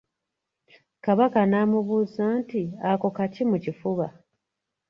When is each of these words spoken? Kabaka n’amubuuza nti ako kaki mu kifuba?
Kabaka 1.03 1.39
n’amubuuza 1.51 2.25
nti 2.41 2.61
ako 2.91 3.07
kaki 3.17 3.43
mu 3.49 3.57
kifuba? 3.63 4.05